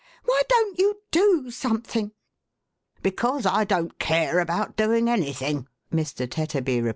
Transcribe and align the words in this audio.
"Why 0.25 0.41
don't 0.49 0.79
you 0.79 0.99
do 1.11 1.51
something?"" 1.51 2.11
Because 3.03 3.45
I 3.45 3.65
don't 3.65 3.99
care 3.99 4.39
about 4.39 4.75
doing 4.75 5.07
anything," 5.07 5.67
Mr. 5.93 6.27
Tetterby 6.27 6.77
replied. 6.81 6.89